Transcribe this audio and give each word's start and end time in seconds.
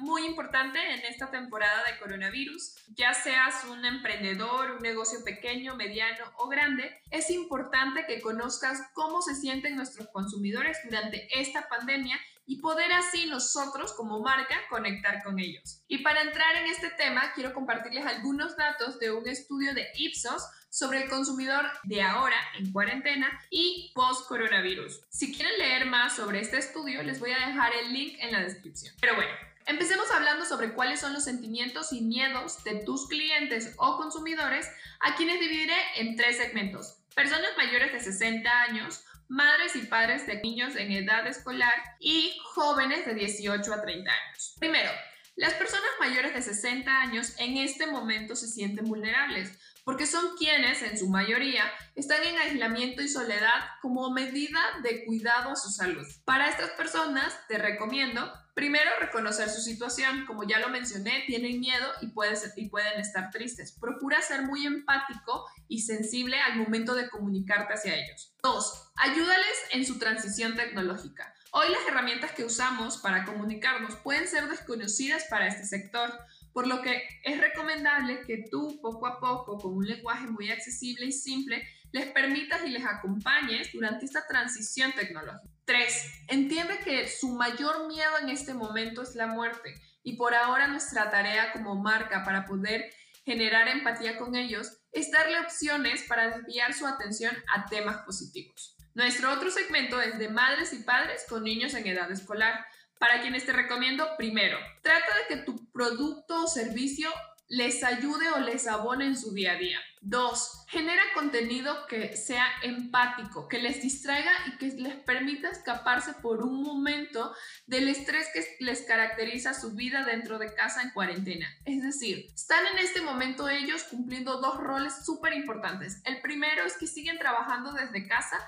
muy 0.00 0.26
importante 0.26 0.78
en 0.78 1.00
esta 1.04 1.30
temporada 1.30 1.84
de 1.84 1.98
coronavirus. 1.98 2.76
Ya 2.96 3.14
seas 3.14 3.64
un 3.64 3.84
emprendedor, 3.84 4.72
un 4.72 4.82
negocio 4.82 5.22
pequeño, 5.24 5.76
mediano 5.76 6.24
o 6.38 6.48
grande, 6.48 7.00
es 7.10 7.30
importante 7.30 8.06
que 8.06 8.20
conozcas 8.20 8.80
cómo 8.94 9.22
se 9.22 9.34
sienten 9.34 9.76
nuestros 9.76 10.08
consumidores 10.08 10.78
durante 10.84 11.28
esta 11.38 11.68
pandemia 11.68 12.18
y 12.46 12.60
poder 12.60 12.92
así 12.92 13.26
nosotros 13.26 13.92
como 13.92 14.20
marca 14.22 14.56
conectar 14.68 15.22
con 15.22 15.38
ellos. 15.38 15.84
Y 15.86 15.98
para 15.98 16.22
entrar 16.22 16.56
en 16.56 16.66
este 16.66 16.90
tema, 16.90 17.32
quiero 17.32 17.54
compartirles 17.54 18.04
algunos 18.04 18.56
datos 18.56 18.98
de 18.98 19.12
un 19.12 19.28
estudio 19.28 19.72
de 19.72 19.86
Ipsos 19.94 20.42
sobre 20.68 21.04
el 21.04 21.08
consumidor 21.08 21.64
de 21.84 22.02
ahora 22.02 22.36
en 22.58 22.72
cuarentena 22.72 23.28
y 23.50 23.92
post-coronavirus. 23.94 25.00
Si 25.10 25.32
quieren 25.32 25.58
leer 25.58 25.86
más 25.86 26.16
sobre 26.16 26.40
este 26.40 26.58
estudio, 26.58 27.02
les 27.04 27.20
voy 27.20 27.30
a 27.30 27.46
dejar 27.46 27.72
el 27.84 27.92
link 27.92 28.16
en 28.18 28.32
la 28.32 28.40
descripción. 28.40 28.94
Pero 29.00 29.14
bueno, 29.14 29.30
Empecemos 29.70 30.10
hablando 30.10 30.44
sobre 30.44 30.72
cuáles 30.72 30.98
son 30.98 31.12
los 31.12 31.22
sentimientos 31.22 31.92
y 31.92 32.00
miedos 32.00 32.64
de 32.64 32.82
tus 32.84 33.06
clientes 33.06 33.72
o 33.76 33.98
consumidores, 33.98 34.68
a 34.98 35.14
quienes 35.14 35.38
dividiré 35.38 35.76
en 35.94 36.16
tres 36.16 36.38
segmentos. 36.38 36.98
Personas 37.14 37.50
mayores 37.56 37.92
de 37.92 38.00
60 38.00 38.50
años, 38.62 39.04
madres 39.28 39.76
y 39.76 39.82
padres 39.82 40.26
de 40.26 40.42
niños 40.42 40.74
en 40.74 40.90
edad 40.90 41.24
escolar 41.28 41.72
y 42.00 42.36
jóvenes 42.52 43.06
de 43.06 43.14
18 43.14 43.72
a 43.72 43.80
30 43.80 44.10
años. 44.10 44.56
Primero, 44.58 44.90
las 45.36 45.54
personas 45.54 45.90
mayores 46.00 46.34
de 46.34 46.42
60 46.42 46.90
años 47.02 47.34
en 47.38 47.56
este 47.56 47.86
momento 47.86 48.34
se 48.34 48.48
sienten 48.48 48.86
vulnerables 48.86 49.56
porque 49.84 50.06
son 50.06 50.36
quienes, 50.36 50.82
en 50.82 50.98
su 50.98 51.08
mayoría, 51.08 51.64
están 51.94 52.22
en 52.24 52.38
aislamiento 52.38 53.02
y 53.02 53.08
soledad 53.08 53.60
como 53.82 54.10
medida 54.10 54.60
de 54.82 55.04
cuidado 55.04 55.50
a 55.50 55.56
su 55.56 55.70
salud. 55.70 56.06
Para 56.24 56.48
estas 56.48 56.70
personas, 56.70 57.38
te 57.48 57.58
recomiendo 57.58 58.30
Primero, 58.60 58.90
reconocer 59.00 59.48
su 59.48 59.62
situación. 59.62 60.26
Como 60.26 60.44
ya 60.44 60.58
lo 60.58 60.68
mencioné, 60.68 61.24
tienen 61.26 61.60
miedo 61.60 61.86
y, 62.02 62.12
y, 62.56 62.68
pueden 62.68 63.00
estar 63.00 63.30
tristes. 63.30 63.72
Procura 63.80 64.20
ser 64.20 64.42
muy 64.42 64.66
empático 64.66 65.46
y 65.66 65.80
sensible 65.80 66.38
al 66.38 66.56
momento 66.56 66.94
de 66.94 67.08
comunicarte 67.08 67.72
hacia 67.72 67.94
ellos. 67.94 68.34
Dos, 68.42 68.90
ayúdales 68.96 69.56
en 69.72 69.86
su 69.86 69.98
transición 69.98 70.56
tecnológica. 70.56 71.32
Hoy 71.52 71.68
las 71.68 71.84
herramientas 71.88 72.30
que 72.30 72.44
usamos 72.44 72.98
para 72.98 73.24
comunicarnos 73.24 73.96
pueden 73.96 74.28
ser 74.28 74.48
desconocidas 74.48 75.24
para 75.28 75.48
este 75.48 75.64
sector 75.64 76.12
por 76.52 76.66
lo 76.66 76.80
que 76.82 77.02
es 77.24 77.40
recomendable 77.40 78.22
que 78.26 78.44
tú 78.50 78.78
poco 78.80 79.06
a 79.06 79.20
poco, 79.20 79.58
con 79.58 79.74
un 79.74 79.86
lenguaje 79.86 80.26
muy 80.26 80.50
accesible 80.50 81.06
y 81.06 81.12
simple, 81.12 81.66
les 81.92 82.06
permitas 82.06 82.64
y 82.64 82.70
les 82.70 82.84
acompañes 82.84 83.72
durante 83.72 84.04
esta 84.04 84.26
transición 84.26 84.92
tecnológica. 84.92 85.42
3. 85.64 86.24
Entiende 86.28 86.78
que 86.84 87.08
su 87.08 87.34
mayor 87.34 87.86
miedo 87.86 88.18
en 88.20 88.28
este 88.28 88.54
momento 88.54 89.02
es 89.02 89.14
la 89.14 89.26
muerte 89.26 89.74
y 90.02 90.16
por 90.16 90.34
ahora 90.34 90.68
nuestra 90.68 91.10
tarea 91.10 91.52
como 91.52 91.76
marca 91.76 92.24
para 92.24 92.46
poder 92.46 92.92
generar 93.24 93.68
empatía 93.68 94.18
con 94.18 94.34
ellos 94.34 94.78
es 94.92 95.10
darle 95.10 95.38
opciones 95.40 96.02
para 96.04 96.36
desviar 96.36 96.74
su 96.74 96.86
atención 96.86 97.36
a 97.54 97.66
temas 97.66 97.98
positivos. 97.98 98.76
Nuestro 98.94 99.32
otro 99.32 99.50
segmento 99.50 100.00
es 100.00 100.18
de 100.18 100.28
madres 100.28 100.72
y 100.72 100.82
padres 100.82 101.24
con 101.28 101.44
niños 101.44 101.74
en 101.74 101.86
edad 101.86 102.10
escolar 102.10 102.66
para 102.98 103.22
quienes 103.22 103.46
te 103.46 103.52
recomiendo, 103.52 104.06
primero, 104.18 104.58
trata 104.82 105.06
de 105.16 105.34
que 105.34 105.42
tu 105.42 105.70
producto 105.72 106.44
o 106.44 106.46
servicio 106.46 107.10
les 107.50 107.82
ayude 107.82 108.30
o 108.30 108.38
les 108.38 108.68
abone 108.68 109.06
en 109.06 109.16
su 109.16 109.34
día 109.34 109.52
a 109.52 109.56
día. 109.56 109.78
Dos, 110.00 110.64
genera 110.68 111.02
contenido 111.14 111.86
que 111.88 112.16
sea 112.16 112.46
empático, 112.62 113.48
que 113.48 113.58
les 113.58 113.82
distraiga 113.82 114.30
y 114.46 114.56
que 114.56 114.68
les 114.68 114.94
permita 114.94 115.50
escaparse 115.50 116.12
por 116.22 116.42
un 116.44 116.62
momento 116.62 117.34
del 117.66 117.88
estrés 117.88 118.28
que 118.32 118.44
les 118.64 118.82
caracteriza 118.82 119.52
su 119.52 119.72
vida 119.74 120.04
dentro 120.04 120.38
de 120.38 120.54
casa 120.54 120.82
en 120.82 120.90
cuarentena. 120.90 121.48
Es 121.64 121.82
decir, 121.82 122.26
están 122.32 122.64
en 122.68 122.78
este 122.78 123.02
momento 123.02 123.48
ellos 123.48 123.82
cumpliendo 123.84 124.40
dos 124.40 124.58
roles 124.58 125.04
súper 125.04 125.32
importantes. 125.32 126.00
El 126.04 126.20
primero 126.20 126.64
es 126.64 126.76
que 126.76 126.86
siguen 126.86 127.18
trabajando 127.18 127.72
desde 127.72 128.06
casa 128.06 128.38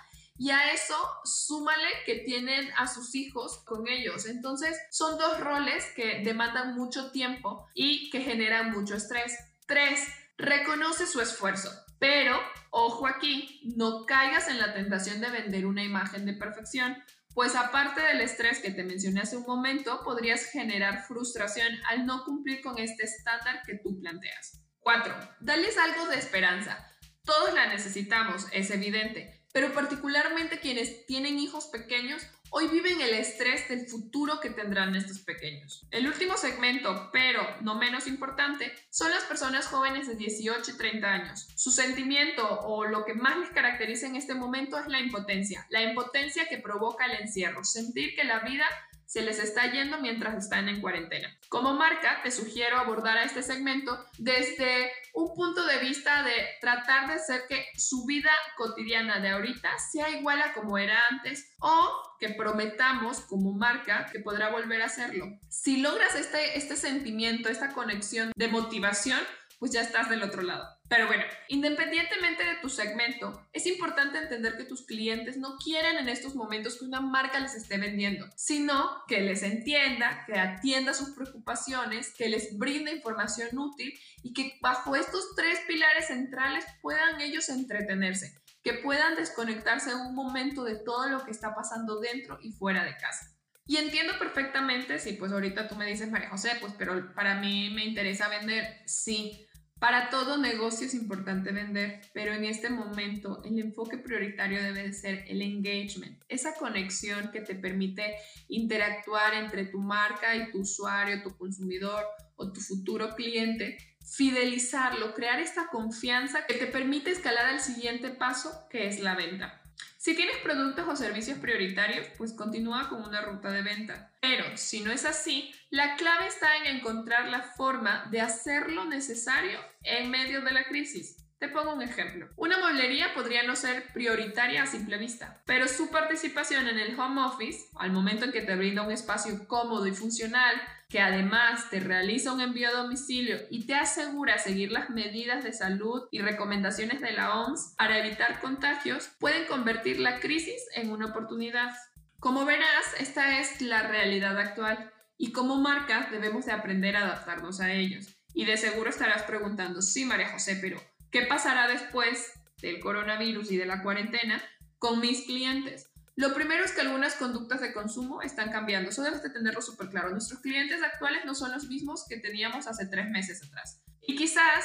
y 0.42 0.50
a 0.50 0.72
eso 0.72 0.97
súmale 1.22 1.86
que 2.04 2.16
tienen 2.16 2.69
a 2.76 2.88
sus 2.88 3.14
hijos 3.14 3.62
con 3.64 3.86
ellos. 3.86 4.26
Entonces 4.26 4.76
son 4.91 5.16
dos 5.16 5.38
roles 5.38 5.84
que 5.94 6.22
demandan 6.25 6.75
mucho 6.75 7.12
tiempo 7.12 7.69
y 7.76 8.10
que 8.10 8.22
generan 8.22 8.72
mucho 8.72 8.97
estrés. 8.97 9.38
Tres, 9.69 10.04
reconoce 10.36 11.06
su 11.06 11.20
esfuerzo. 11.20 11.70
Pero, 12.00 12.36
ojo 12.72 13.06
aquí, 13.06 13.60
no 13.76 14.04
caigas 14.04 14.48
en 14.48 14.58
la 14.58 14.75
tentación 14.75 15.20
de 15.20 15.30
vender 15.30 15.64
una 15.64 15.84
imagen 15.84 16.26
de 16.26 16.32
perfección, 16.32 16.97
pues 17.34 17.54
aparte 17.54 18.00
del 18.00 18.20
estrés 18.20 18.59
que 18.59 18.72
te 18.72 18.82
mencioné 18.82 19.20
hace 19.20 19.36
un 19.36 19.47
momento, 19.47 20.00
podrías 20.03 20.47
generar 20.47 21.04
frustración 21.06 21.69
al 21.86 22.04
no 22.04 22.24
cumplir 22.24 22.62
con 22.62 22.80
este 22.80 23.04
estándar 23.04 23.62
que 23.64 23.78
tú 23.78 24.00
planteas. 24.00 24.60
4. 24.80 25.14
Dales 25.38 25.78
algo 25.78 26.06
de 26.06 26.16
esperanza. 26.16 26.84
Todos 27.24 27.54
la 27.54 27.69
necesitamos, 27.69 28.48
es 28.50 28.72
evidente, 28.72 29.41
pero 29.53 29.73
particularmente 29.73 30.59
quienes 30.59 31.07
tienen 31.07 31.39
hijos 31.39 31.67
pequeños 31.67 32.23
hoy 32.55 32.69
viven 32.69 33.01
el 33.01 33.15
estrés 33.15 33.67
del 33.71 33.87
futuro 33.87 34.39
que 34.39 34.51
tendrán 34.51 34.95
estos 34.95 35.21
pequeños. 35.21 35.87
El 35.91 36.07
último 36.07 36.37
segmento, 36.37 37.09
pero 37.11 37.43
no 37.63 37.77
menos 37.77 38.07
importante, 38.07 38.71
son 38.91 39.11
las 39.11 39.23
personas 39.25 39.67
jóvenes 39.69 40.07
de 40.07 40.17
18 40.17 40.71
y 40.71 40.77
30 40.77 41.09
años. 41.09 41.49
Su 41.57 41.71
sentimiento 41.71 42.47
o 42.61 42.85
lo 42.85 43.07
que 43.07 43.15
más 43.15 43.39
les 43.39 43.49
caracteriza 43.51 44.07
en 44.07 44.17
este 44.17 44.35
momento 44.35 44.79
es 44.79 44.87
la 44.87 45.01
impotencia, 45.01 45.67
la 45.71 45.83
impotencia 45.83 46.47
que 46.47 46.59
provoca 46.59 47.07
el 47.07 47.23
encierro, 47.23 47.65
sentir 47.65 48.15
que 48.15 48.25
la 48.25 48.41
vida 48.41 48.67
se 49.12 49.21
les 49.21 49.39
está 49.39 49.71
yendo 49.71 50.00
mientras 50.00 50.43
están 50.43 50.71
en 50.71 50.81
cuarentena. 50.81 51.37
Como 51.50 51.75
marca, 51.75 52.23
te 52.23 52.31
sugiero 52.31 52.78
abordar 52.78 53.19
a 53.19 53.25
este 53.25 53.43
segmento 53.43 54.03
desde 54.17 54.91
un 55.12 55.34
punto 55.34 55.67
de 55.67 55.81
vista 55.81 56.23
de 56.23 56.33
tratar 56.62 57.09
de 57.09 57.15
hacer 57.15 57.43
que 57.47 57.67
su 57.77 58.06
vida 58.06 58.31
cotidiana 58.56 59.21
de 59.21 59.28
ahorita 59.28 59.78
sea 59.78 60.09
igual 60.09 60.41
a 60.41 60.55
como 60.55 60.78
era 60.78 60.99
antes 61.11 61.55
o 61.59 61.91
que 62.19 62.31
prometamos 62.31 63.21
como 63.21 63.53
marca 63.53 64.06
que 64.11 64.21
podrá 64.21 64.49
volver 64.49 64.81
a 64.81 64.87
hacerlo. 64.87 65.27
Si 65.51 65.83
logras 65.83 66.15
este, 66.15 66.56
este 66.56 66.77
sentimiento, 66.77 67.51
esta 67.51 67.75
conexión 67.75 68.33
de 68.34 68.49
motivación, 68.49 69.21
pues 69.62 69.71
ya 69.71 69.83
estás 69.83 70.11
del 70.11 70.25
otro 70.25 70.43
lado. 70.43 70.67
Pero 70.89 71.06
bueno, 71.06 71.23
independientemente 71.47 72.45
de 72.45 72.56
tu 72.56 72.69
segmento, 72.69 73.47
es 73.53 73.65
importante 73.69 74.19
entender 74.19 74.56
que 74.56 74.65
tus 74.65 74.84
clientes 74.84 75.37
no 75.37 75.56
quieren 75.56 75.99
en 75.99 76.09
estos 76.09 76.34
momentos 76.34 76.81
que 76.81 76.84
una 76.84 77.00
marca 77.00 77.39
les 77.39 77.55
esté 77.55 77.78
vendiendo, 77.78 78.27
sino 78.34 78.91
que 79.06 79.21
les 79.21 79.45
entienda, 79.45 80.25
que 80.27 80.37
atienda 80.37 80.93
sus 80.95 81.11
preocupaciones, 81.11 82.12
que 82.12 82.28
les 82.28 82.59
brinde 82.59 82.91
información 82.91 83.56
útil 83.56 83.97
y 84.25 84.33
que 84.33 84.59
bajo 84.61 84.97
estos 84.97 85.37
tres 85.37 85.61
pilares 85.69 86.09
centrales 86.09 86.65
puedan 86.81 87.21
ellos 87.21 87.49
entretenerse, 87.49 88.34
que 88.65 88.75
puedan 88.75 89.15
desconectarse 89.15 89.95
un 89.95 90.17
momento 90.17 90.65
de 90.65 90.75
todo 90.75 91.09
lo 91.09 91.25
que 91.25 91.31
está 91.31 91.55
pasando 91.55 92.01
dentro 92.01 92.41
y 92.43 92.51
fuera 92.51 92.83
de 92.83 92.97
casa. 92.97 93.33
Y 93.65 93.77
entiendo 93.77 94.15
perfectamente 94.19 94.99
si 94.99 95.12
pues 95.12 95.31
ahorita 95.31 95.69
tú 95.69 95.77
me 95.77 95.87
dices, 95.87 96.11
María 96.11 96.31
José, 96.31 96.51
pues 96.61 96.75
pero 96.77 97.15
para 97.15 97.37
mí 97.37 97.71
me 97.71 97.84
interesa 97.84 98.28
vender, 98.28 98.83
sí 98.87 99.47
para 99.83 100.11
todo 100.11 100.39
negocio 100.39 100.87
es 100.87 100.95
importante 100.95 101.51
vender, 101.51 102.03
pero 102.15 102.33
en 102.33 102.45
este 102.45 102.71
momento 102.71 103.43
el 103.45 103.59
enfoque 103.59 103.99
prioritario 103.99 104.63
debe 104.63 104.84
de 104.84 104.93
ser 104.93 105.25
el 105.27 105.43
engagement, 105.43 106.23
esa 106.29 106.55
conexión 106.55 107.33
que 107.33 107.41
te 107.41 107.57
permite 107.57 108.15
interactuar 108.47 109.34
entre 109.34 109.67
tu 109.67 109.81
marca 109.81 110.37
y 110.37 110.53
tu 110.53 110.61
usuario, 110.61 111.21
tu 111.25 111.37
consumidor 111.37 112.05
o 112.37 112.53
tu 112.53 112.61
futuro 112.61 113.17
cliente, 113.17 113.77
fidelizarlo, 114.07 115.15
crear 115.15 115.41
esta 115.41 115.67
confianza 115.67 116.47
que 116.47 116.55
te 116.55 116.69
permite 116.69 117.11
escalar 117.11 117.47
al 117.47 117.59
siguiente 117.59 118.11
paso, 118.11 118.69
que 118.71 118.87
es 118.87 119.01
la 119.01 119.17
venta. 119.17 119.61
Si 120.03 120.16
tienes 120.16 120.39
productos 120.39 120.89
o 120.89 120.97
servicios 120.97 121.39
prioritarios, 121.39 122.09
pues 122.19 122.33
continúa 122.33 122.89
con 122.89 123.04
una 123.04 123.21
ruta 123.21 123.53
de 123.53 123.63
venta. 123.63 124.10
Pero 124.21 124.57
si 124.57 124.81
no 124.81 124.91
es 124.91 125.04
así, 125.04 125.54
la 125.71 125.95
clave 125.95 126.27
está 126.27 126.57
en 126.57 126.75
encontrar 126.75 127.28
la 127.28 127.43
forma 127.43 128.09
de 128.10 128.21
hacer 128.21 128.72
lo 128.72 128.84
necesario 128.84 129.60
en 129.84 130.10
medio 130.10 130.41
de 130.41 130.51
la 130.51 130.65
crisis. 130.65 131.22
Te 131.42 131.48
pongo 131.48 131.74
un 131.74 131.83
ejemplo. 131.83 132.28
Una 132.36 132.56
mueblería 132.59 133.15
podría 133.15 133.42
no 133.42 133.56
ser 133.56 133.92
prioritaria 133.92 134.62
a 134.62 134.66
simple 134.66 134.97
vista, 134.97 135.42
pero 135.44 135.66
su 135.66 135.91
participación 135.91 136.68
en 136.68 136.78
el 136.78 136.97
home 136.97 137.21
office, 137.21 137.66
al 137.74 137.91
momento 137.91 138.24
en 138.24 138.30
que 138.30 138.42
te 138.42 138.54
brinda 138.54 138.83
un 138.83 138.92
espacio 138.92 139.48
cómodo 139.48 139.89
y 139.89 139.92
funcional, 139.92 140.54
que 140.89 141.00
además 141.00 141.68
te 141.68 141.80
realiza 141.80 142.33
un 142.33 142.42
envío 142.42 142.68
a 142.68 142.83
domicilio 142.83 143.39
y 143.50 143.66
te 143.66 143.74
asegura 143.74 144.39
seguir 144.39 144.71
las 144.71 144.91
medidas 144.91 145.42
de 145.42 145.53
salud 145.53 146.03
y 146.12 146.21
recomendaciones 146.21 147.00
de 147.00 147.10
la 147.10 147.34
OMS 147.34 147.74
para 147.77 147.98
evitar 147.98 148.41
contagios, 148.41 149.10
pueden 149.18 149.45
convertir 149.47 149.98
la 149.98 150.21
crisis 150.21 150.62
en 150.77 150.92
una 150.92 151.06
oportunidad. 151.06 151.74
Como 152.21 152.45
verás, 152.45 152.84
esta 153.00 153.41
es 153.41 153.60
la 153.60 153.83
realidad 153.83 154.38
actual 154.38 154.92
y 155.18 155.33
como 155.33 155.56
marca 155.56 156.06
debemos 156.12 156.47
de 156.47 156.53
aprender 156.53 156.97
a 156.97 157.00
adaptarnos 157.00 157.59
a 157.59 157.72
ellos. 157.72 158.06
Y 158.33 158.45
de 158.45 158.56
seguro 158.56 158.91
estarás 158.91 159.24
preguntando, 159.24 159.83
sí, 159.83 160.04
María 160.04 160.30
José, 160.30 160.56
pero 160.60 160.80
¿Qué 161.12 161.26
pasará 161.26 161.68
después 161.68 162.32
del 162.62 162.80
coronavirus 162.80 163.53
y 163.53 163.59
de 163.59 163.66
la 163.66 163.82
cuarentena 163.82 164.42
con 164.78 164.98
mis 164.98 165.26
clientes? 165.26 165.92
Lo 166.16 166.32
primero 166.32 166.64
es 166.64 166.72
que 166.72 166.80
algunas 166.80 167.16
conductas 167.16 167.60
de 167.60 167.74
consumo 167.74 168.22
están 168.22 168.50
cambiando. 168.50 168.88
Eso 168.88 169.03
debes 169.03 169.22
de 169.22 169.28
tenerlo 169.28 169.60
súper 169.60 169.91
claro. 169.91 170.09
Nuestros 170.09 170.41
clientes 170.41 170.82
actuales 170.82 171.26
no 171.26 171.34
son 171.34 171.53
los 171.53 171.68
mismos 171.68 172.06
que 172.09 172.16
teníamos 172.16 172.66
hace 172.66 172.86
tres 172.86 173.10
meses 173.10 173.42
atrás. 173.47 173.82
Y 174.00 174.16
quizás 174.16 174.64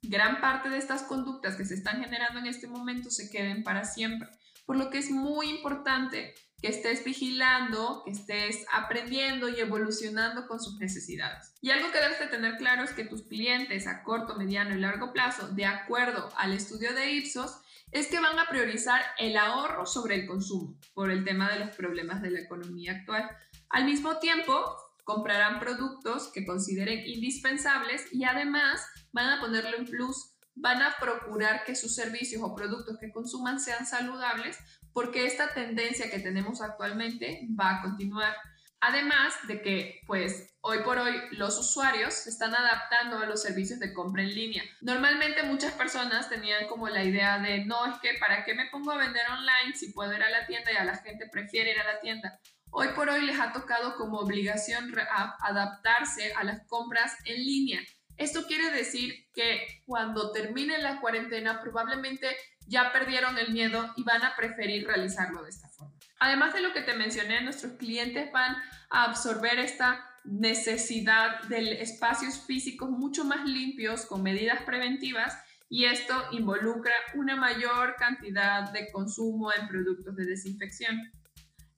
gran 0.00 0.40
parte 0.40 0.70
de 0.70 0.78
estas 0.78 1.02
conductas 1.02 1.56
que 1.56 1.66
se 1.66 1.74
están 1.74 2.02
generando 2.02 2.40
en 2.40 2.46
este 2.46 2.68
momento 2.68 3.10
se 3.10 3.30
queden 3.30 3.62
para 3.62 3.84
siempre. 3.84 4.30
Por 4.64 4.78
lo 4.78 4.88
que 4.88 4.96
es 4.96 5.10
muy 5.10 5.50
importante 5.50 6.34
que 6.62 6.68
estés 6.68 7.04
vigilando, 7.04 8.02
que 8.04 8.12
estés 8.12 8.64
aprendiendo 8.72 9.48
y 9.48 9.58
evolucionando 9.58 10.46
con 10.46 10.60
sus 10.60 10.78
necesidades. 10.78 11.52
Y 11.60 11.70
algo 11.70 11.90
que 11.90 11.98
debes 11.98 12.20
de 12.20 12.28
tener 12.28 12.56
claro 12.56 12.84
es 12.84 12.92
que 12.92 13.04
tus 13.04 13.22
clientes 13.22 13.88
a 13.88 14.04
corto, 14.04 14.36
mediano 14.36 14.74
y 14.76 14.80
largo 14.80 15.12
plazo, 15.12 15.48
de 15.48 15.66
acuerdo 15.66 16.30
al 16.36 16.52
estudio 16.52 16.94
de 16.94 17.10
Ipsos, 17.10 17.58
es 17.90 18.06
que 18.06 18.20
van 18.20 18.38
a 18.38 18.48
priorizar 18.48 19.02
el 19.18 19.36
ahorro 19.36 19.86
sobre 19.86 20.14
el 20.14 20.26
consumo 20.26 20.78
por 20.94 21.10
el 21.10 21.24
tema 21.24 21.50
de 21.50 21.58
los 21.58 21.70
problemas 21.76 22.22
de 22.22 22.30
la 22.30 22.40
economía 22.40 22.92
actual. 22.92 23.28
Al 23.68 23.84
mismo 23.84 24.18
tiempo, 24.18 24.64
comprarán 25.02 25.58
productos 25.58 26.30
que 26.32 26.46
consideren 26.46 27.04
indispensables 27.04 28.06
y 28.12 28.22
además 28.24 28.86
van 29.10 29.30
a 29.30 29.40
ponerlo 29.40 29.76
en 29.76 29.84
plus 29.84 30.32
van 30.54 30.82
a 30.82 30.94
procurar 31.00 31.64
que 31.64 31.74
sus 31.74 31.94
servicios 31.94 32.42
o 32.42 32.54
productos 32.54 32.98
que 32.98 33.10
consuman 33.10 33.58
sean 33.58 33.86
saludables 33.86 34.58
porque 34.92 35.26
esta 35.26 35.52
tendencia 35.54 36.10
que 36.10 36.18
tenemos 36.18 36.60
actualmente 36.60 37.46
va 37.58 37.78
a 37.78 37.82
continuar. 37.82 38.34
Además 38.80 39.34
de 39.46 39.62
que, 39.62 40.00
pues, 40.08 40.56
hoy 40.60 40.78
por 40.80 40.98
hoy 40.98 41.14
los 41.32 41.56
usuarios 41.56 42.14
se 42.14 42.30
están 42.30 42.52
adaptando 42.52 43.18
a 43.18 43.26
los 43.26 43.40
servicios 43.40 43.78
de 43.78 43.92
compra 43.92 44.22
en 44.22 44.34
línea. 44.34 44.64
Normalmente 44.80 45.44
muchas 45.44 45.72
personas 45.74 46.28
tenían 46.28 46.66
como 46.66 46.88
la 46.88 47.04
idea 47.04 47.38
de, 47.38 47.64
no, 47.64 47.86
es 47.86 47.98
que, 48.00 48.14
¿para 48.18 48.44
qué 48.44 48.54
me 48.54 48.68
pongo 48.70 48.90
a 48.90 48.98
vender 48.98 49.22
online 49.30 49.76
si 49.76 49.92
puedo 49.92 50.12
ir 50.12 50.22
a 50.22 50.30
la 50.30 50.46
tienda 50.46 50.72
y 50.72 50.76
a 50.76 50.84
la 50.84 50.96
gente 50.96 51.28
prefiere 51.30 51.70
ir 51.70 51.78
a 51.78 51.92
la 51.92 52.00
tienda? 52.00 52.40
Hoy 52.70 52.88
por 52.96 53.08
hoy 53.08 53.20
les 53.24 53.38
ha 53.38 53.52
tocado 53.52 53.96
como 53.96 54.18
obligación 54.18 54.92
adaptarse 55.40 56.32
a 56.34 56.42
las 56.42 56.66
compras 56.66 57.14
en 57.24 57.36
línea. 57.36 57.80
Esto 58.16 58.46
quiere 58.46 58.70
decir 58.70 59.28
que 59.34 59.82
cuando 59.86 60.32
termine 60.32 60.78
la 60.78 61.00
cuarentena 61.00 61.60
probablemente 61.60 62.28
ya 62.66 62.92
perdieron 62.92 63.38
el 63.38 63.52
miedo 63.52 63.92
y 63.96 64.02
van 64.02 64.22
a 64.22 64.36
preferir 64.36 64.86
realizarlo 64.86 65.42
de 65.42 65.50
esta 65.50 65.68
forma. 65.68 65.94
Además 66.20 66.54
de 66.54 66.60
lo 66.60 66.72
que 66.72 66.82
te 66.82 66.94
mencioné, 66.94 67.42
nuestros 67.42 67.72
clientes 67.72 68.30
van 68.32 68.56
a 68.90 69.04
absorber 69.04 69.58
esta 69.58 70.08
necesidad 70.24 71.42
de 71.44 71.82
espacios 71.82 72.46
físicos 72.46 72.90
mucho 72.90 73.24
más 73.24 73.44
limpios 73.44 74.06
con 74.06 74.22
medidas 74.22 74.62
preventivas 74.62 75.36
y 75.68 75.86
esto 75.86 76.14
involucra 76.32 76.92
una 77.14 77.34
mayor 77.34 77.96
cantidad 77.96 78.70
de 78.72 78.90
consumo 78.92 79.50
en 79.52 79.66
productos 79.68 80.14
de 80.14 80.26
desinfección. 80.26 81.10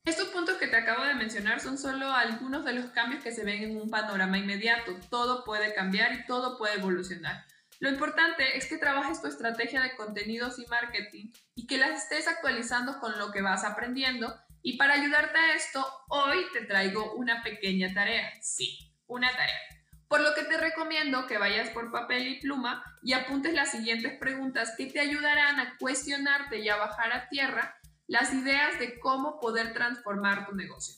Estos 0.04 0.28
puntos 0.28 0.58
que 0.58 0.66
te 0.66 0.76
acabo 0.76 1.02
de 1.02 1.14
mencionar 1.14 1.60
son 1.60 1.78
solo 1.78 2.12
algunos 2.12 2.62
de 2.66 2.74
los 2.74 2.90
cambios 2.90 3.24
que 3.24 3.32
se 3.32 3.42
ven 3.42 3.62
en 3.62 3.80
un 3.80 3.88
panorama 3.88 4.36
inmediato. 4.36 4.94
Todo 5.08 5.44
puede 5.44 5.72
cambiar 5.72 6.12
y 6.12 6.26
todo 6.26 6.58
puede 6.58 6.74
evolucionar. 6.74 7.46
Lo 7.80 7.88
importante 7.88 8.58
es 8.58 8.66
que 8.66 8.76
trabajes 8.76 9.22
tu 9.22 9.28
estrategia 9.28 9.80
de 9.80 9.96
contenidos 9.96 10.58
y 10.58 10.66
marketing 10.66 11.32
y 11.54 11.66
que 11.66 11.78
las 11.78 12.02
estés 12.02 12.28
actualizando 12.28 13.00
con 13.00 13.18
lo 13.18 13.32
que 13.32 13.40
vas 13.40 13.64
aprendiendo. 13.64 14.38
Y 14.60 14.76
para 14.76 14.92
ayudarte 14.92 15.38
a 15.38 15.54
esto, 15.54 15.82
hoy 16.10 16.44
te 16.52 16.66
traigo 16.66 17.14
una 17.14 17.42
pequeña 17.42 17.94
tarea. 17.94 18.30
Sí, 18.42 18.92
una 19.06 19.30
tarea. 19.30 19.58
Por 20.06 20.20
lo 20.20 20.34
que 20.34 20.44
te 20.44 20.58
recomiendo 20.58 21.26
que 21.26 21.38
vayas 21.38 21.70
por 21.70 21.90
papel 21.90 22.28
y 22.28 22.40
pluma 22.40 22.84
y 23.02 23.14
apuntes 23.14 23.54
las 23.54 23.70
siguientes 23.70 24.18
preguntas 24.18 24.74
que 24.76 24.84
te 24.84 25.00
ayudarán 25.00 25.60
a 25.60 25.78
cuestionarte 25.78 26.58
y 26.58 26.68
a 26.68 26.76
bajar 26.76 27.10
a 27.10 27.28
tierra 27.30 27.80
las 28.06 28.32
ideas 28.32 28.78
de 28.78 28.98
cómo 28.98 29.40
poder 29.40 29.72
transformar 29.72 30.46
tu 30.46 30.54
negocio. 30.54 30.94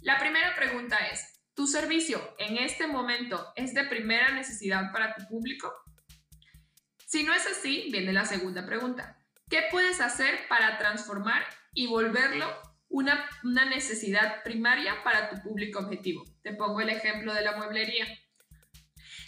La 0.00 0.18
primera 0.18 0.54
pregunta 0.56 0.96
es, 1.08 1.42
¿tu 1.54 1.66
servicio 1.66 2.34
en 2.38 2.56
este 2.56 2.86
momento 2.86 3.52
es 3.56 3.74
de 3.74 3.84
primera 3.84 4.30
necesidad 4.32 4.92
para 4.92 5.14
tu 5.14 5.26
público? 5.28 5.72
Si 7.06 7.22
no 7.22 7.32
es 7.32 7.46
así, 7.46 7.88
viene 7.90 8.12
la 8.12 8.24
segunda 8.24 8.66
pregunta. 8.66 9.18
¿Qué 9.48 9.62
puedes 9.70 10.00
hacer 10.00 10.46
para 10.48 10.78
transformar 10.78 11.42
y 11.72 11.86
volverlo 11.86 12.46
una, 12.88 13.28
una, 13.44 13.64
necesidad 13.64 14.42
primaria 14.42 15.02
para 15.02 15.30
tu 15.30 15.40
público 15.42 15.78
objetivo? 15.78 16.24
Te 16.42 16.52
pongo 16.52 16.80
el 16.80 16.90
ejemplo 16.90 17.32
de 17.32 17.42
la 17.42 17.56
mueblería. 17.56 18.06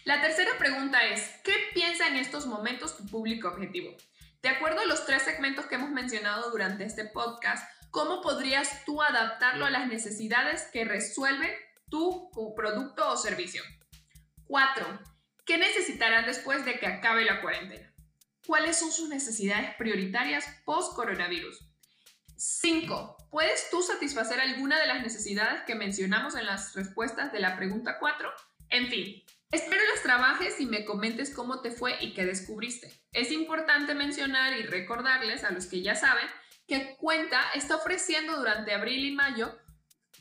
La 0.05 0.21
tercera 0.21 0.51
pregunta 0.59 1.07
es, 1.07 1.41
¿qué 1.43 1.55
piensa 1.75 2.07
en 2.09 2.17
estos 2.17 2.47
momentos 2.47 2.97
tu 2.97 3.07
público 3.07 3.49
objetivo? 3.49 3.97
De 4.43 4.49
acuerdo 4.49 4.81
a 4.81 4.87
los 4.87 5.05
tres 5.05 5.23
segmentos 5.23 5.67
que 5.67 5.75
hemos 5.75 5.91
mencionado 5.91 6.51
durante 6.51 6.85
este 6.85 7.05
podcast, 7.05 7.63
¿cómo 7.91 8.23
podrías 8.23 8.87
tú 8.87 9.03
adaptarlo 9.03 9.67
a 9.67 9.71
las 9.71 9.87
necesidades 9.87 10.67
que 10.73 10.87
resuelve 10.87 11.55
tu 11.91 12.31
producto 12.57 13.07
o 13.07 13.19
servicio? 13.19 13.63
Cuatro, 14.47 14.99
¿qué 15.45 15.59
necesitarán 15.59 16.25
después 16.25 16.65
de 16.65 16.79
que 16.79 16.87
acabe 16.87 17.27
la 17.27 17.43
cuarentena? 17.43 17.93
¿Cuáles 18.47 18.79
son 18.79 18.91
sus 18.91 19.11
necesidades 19.11 19.75
prioritarias 19.77 20.47
post-coronavirus? 20.65 21.71
5. 22.37 23.29
¿Puedes 23.31 23.69
tú 23.69 23.83
satisfacer 23.83 24.41
alguna 24.41 24.81
de 24.81 24.87
las 24.87 25.03
necesidades 25.03 25.61
que 25.67 25.75
mencionamos 25.75 26.35
en 26.35 26.47
las 26.47 26.75
respuestas 26.75 27.31
de 27.31 27.41
la 27.41 27.57
pregunta 27.57 27.99
4? 27.99 28.33
En 28.71 28.89
fin, 28.89 29.23
Espero 29.53 29.81
las 29.93 30.05
trabajes 30.05 30.61
y 30.61 30.67
me 30.67 30.85
comentes 30.85 31.35
cómo 31.35 31.61
te 31.61 31.73
fue 31.73 31.97
y 32.01 32.15
qué 32.15 32.25
descubriste. 32.25 32.93
Es 33.11 33.33
importante 33.33 33.97
mencionar 33.97 34.57
y 34.57 34.63
recordarles 34.63 35.43
a 35.43 35.51
los 35.51 35.67
que 35.67 35.83
ya 35.83 35.97
saben 35.97 36.25
que 36.69 36.95
Cuenta 36.99 37.43
está 37.57 37.75
ofreciendo 37.75 38.37
durante 38.37 38.73
abril 38.73 39.05
y 39.05 39.11
mayo 39.11 39.59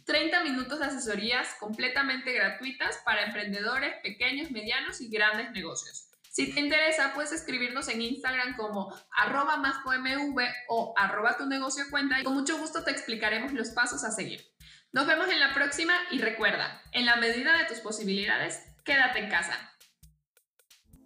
30 0.05 0.43
minutos 0.43 0.79
de 0.79 0.85
asesorías 0.85 1.53
completamente 1.59 2.33
gratuitas 2.33 2.97
para 3.05 3.25
emprendedores 3.25 3.93
pequeños, 4.01 4.49
medianos 4.49 4.99
y 4.99 5.09
grandes 5.09 5.51
negocios. 5.51 6.07
Si 6.31 6.51
te 6.51 6.59
interesa, 6.59 7.13
puedes 7.13 7.31
escribirnos 7.31 7.87
en 7.87 8.01
Instagram 8.01 8.55
como 8.57 8.91
arroba 9.11 9.57
mv 9.57 10.43
o 10.69 10.95
arroba 10.97 11.37
tu 11.37 11.45
negocio 11.45 11.83
cuenta 11.91 12.19
y 12.19 12.23
con 12.23 12.33
mucho 12.33 12.57
gusto 12.57 12.83
te 12.83 12.89
explicaremos 12.89 13.53
los 13.53 13.69
pasos 13.69 14.03
a 14.03 14.09
seguir. 14.09 14.43
Nos 14.91 15.05
vemos 15.05 15.29
en 15.29 15.39
la 15.39 15.53
próxima 15.53 15.93
y 16.09 16.17
recuerda, 16.17 16.81
en 16.93 17.05
la 17.05 17.17
medida 17.17 17.55
de 17.59 17.65
tus 17.65 17.77
posibilidades, 17.77 18.59
quédate 18.83 19.19
en 19.19 19.29
casa. 19.29 19.53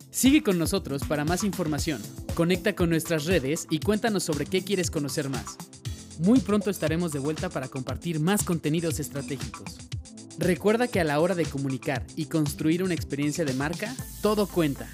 Sigue 0.10 0.42
con 0.42 0.58
nosotros 0.58 1.04
para 1.04 1.26
más 1.26 1.44
información. 1.44 2.02
Conecta 2.34 2.76
con 2.76 2.90
nuestras 2.90 3.26
redes 3.26 3.68
y 3.70 3.80
cuéntanos 3.80 4.24
sobre 4.24 4.46
qué 4.46 4.64
quieres 4.64 4.90
conocer 4.90 5.28
más. 5.28 5.58
Muy 6.20 6.40
pronto 6.40 6.70
estaremos 6.70 7.12
de 7.12 7.20
vuelta 7.20 7.50
para 7.50 7.68
compartir 7.68 8.22
más 8.22 8.44
contenidos 8.44 9.02
estratégicos. 9.02 9.78
Recuerda 10.40 10.88
que 10.88 11.02
a 11.02 11.04
la 11.04 11.20
hora 11.20 11.36
de 11.36 11.46
comunicar 11.46 12.06
y 12.16 12.28
construir 12.28 12.84
una 12.84 12.94
experiencia 12.94 13.44
de 13.44 13.54
marca, 13.54 13.94
todo 14.22 14.48
cuenta. 14.48 14.88